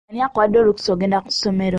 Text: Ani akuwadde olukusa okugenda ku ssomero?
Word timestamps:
Ani 0.09 0.19
akuwadde 0.25 0.57
olukusa 0.61 0.89
okugenda 0.91 1.23
ku 1.25 1.29
ssomero? 1.35 1.69